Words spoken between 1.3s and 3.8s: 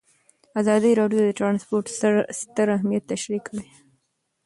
ترانسپورټ ستر اهميت تشریح کړی.